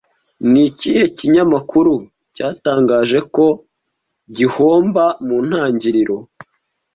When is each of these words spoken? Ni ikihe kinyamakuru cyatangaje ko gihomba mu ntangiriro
Ni 0.51 0.61
ikihe 0.69 1.03
kinyamakuru 1.17 1.93
cyatangaje 2.35 3.19
ko 3.35 3.45
gihomba 4.35 5.03
mu 5.27 5.37
ntangiriro 5.47 6.17